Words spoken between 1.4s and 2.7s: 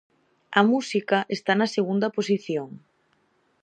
na segunda posición.